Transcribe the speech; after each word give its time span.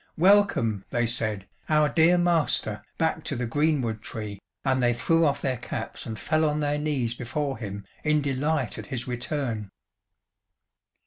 "Welcome," 0.17 0.83
they 0.89 1.05
said, 1.05 1.47
"our 1.69 1.87
dear 1.87 2.17
master, 2.17 2.81
back 2.97 3.23
to 3.25 3.35
the 3.35 3.45
greenwood 3.45 4.01
tree," 4.01 4.39
and 4.65 4.81
they 4.81 4.93
threw 4.93 5.27
off 5.27 5.43
their 5.43 5.57
caps 5.57 6.07
and 6.07 6.17
fell 6.17 6.43
on 6.43 6.59
their 6.59 6.79
knees 6.79 7.13
before 7.13 7.59
him 7.59 7.85
in 8.03 8.19
delight 8.19 8.79
at 8.79 8.87
his 8.87 9.07
return. 9.07 9.69